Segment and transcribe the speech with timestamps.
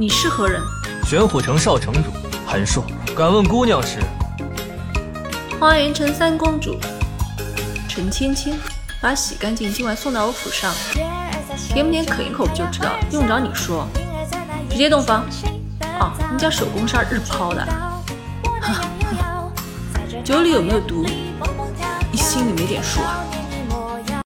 [0.00, 0.62] 你是何人？
[1.04, 2.10] 玄虎城少城主
[2.46, 2.82] 韩硕，
[3.14, 3.98] 敢问姑娘是？
[5.60, 6.80] 花园城三公主
[7.86, 8.58] 陈芊芊，
[9.02, 10.72] 把洗干净今晚送到我府上，
[11.68, 13.86] 甜不甜啃一口不就知道了，用不着你说。
[14.70, 15.22] 直接洞房。
[16.00, 17.68] 哦，你家手工纱日抛的。
[20.24, 21.04] 酒里有没有毒？
[22.10, 23.22] 你心里没点数啊？